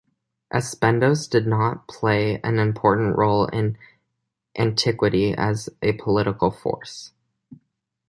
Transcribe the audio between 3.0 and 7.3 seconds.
role in antiquity as a political force.